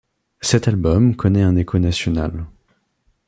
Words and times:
Cet 0.41 0.67
album 0.67 1.15
connaît 1.15 1.43
un 1.43 1.55
écho 1.55 1.77
national. 1.77 2.47